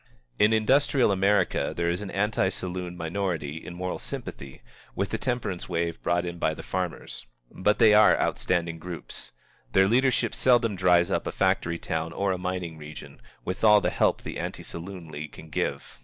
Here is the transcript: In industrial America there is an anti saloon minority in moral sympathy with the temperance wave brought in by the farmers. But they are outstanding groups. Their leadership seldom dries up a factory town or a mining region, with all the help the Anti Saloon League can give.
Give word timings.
In 0.39 0.51
industrial 0.51 1.11
America 1.11 1.73
there 1.77 1.87
is 1.87 2.01
an 2.01 2.09
anti 2.09 2.49
saloon 2.49 2.97
minority 2.97 3.63
in 3.63 3.75
moral 3.75 3.99
sympathy 3.99 4.63
with 4.95 5.09
the 5.11 5.19
temperance 5.19 5.69
wave 5.69 6.01
brought 6.01 6.25
in 6.25 6.39
by 6.39 6.55
the 6.55 6.63
farmers. 6.63 7.27
But 7.51 7.77
they 7.77 7.93
are 7.93 8.19
outstanding 8.19 8.79
groups. 8.79 9.31
Their 9.73 9.87
leadership 9.87 10.33
seldom 10.33 10.75
dries 10.75 11.11
up 11.11 11.27
a 11.27 11.31
factory 11.31 11.77
town 11.77 12.13
or 12.13 12.31
a 12.31 12.39
mining 12.39 12.79
region, 12.79 13.21
with 13.45 13.63
all 13.63 13.79
the 13.79 13.91
help 13.91 14.23
the 14.23 14.39
Anti 14.39 14.63
Saloon 14.63 15.07
League 15.09 15.33
can 15.33 15.51
give. 15.51 15.99